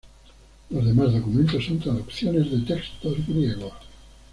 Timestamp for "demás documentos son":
0.83-1.77